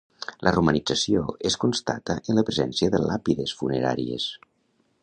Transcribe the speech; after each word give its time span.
La 0.45 0.53
romanització 0.53 1.21
es 1.51 1.59
constata 1.65 2.17
en 2.23 2.39
la 2.41 2.45
presència 2.49 2.95
de 2.97 3.05
làpides 3.05 3.55
funeràries 3.63 4.29